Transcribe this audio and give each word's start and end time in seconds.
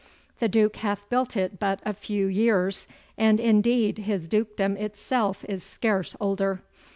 The 0.39 0.47
Duke 0.49 0.77
hath 0.77 1.07
built 1.09 1.37
it 1.37 1.59
but 1.59 1.79
a 1.85 1.93
few 1.93 2.25
years, 2.25 2.87
and, 3.19 3.39
indeed, 3.39 3.99
his 3.99 4.27
Dukedom 4.27 4.75
itself 4.77 5.45
is 5.47 5.61
scarce 5.61 6.15
older. 6.19 6.63